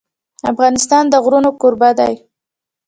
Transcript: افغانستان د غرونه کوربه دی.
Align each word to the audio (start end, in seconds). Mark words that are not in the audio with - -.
افغانستان 0.51 1.03
د 1.09 1.13
غرونه 1.23 1.49
کوربه 1.61 1.89
دی. 1.99 2.13